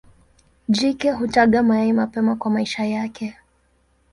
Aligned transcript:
Jike 0.69 1.11
hutaga 1.11 1.63
mayai 1.63 1.93
mapema 1.93 2.35
kwa 2.35 2.51
maisha 2.51 2.85
yake. 2.85 3.37